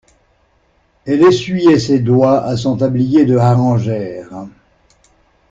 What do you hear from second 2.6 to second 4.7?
tablier de harengère.